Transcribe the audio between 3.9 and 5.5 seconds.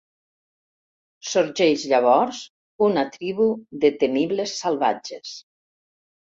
temibles salvatges.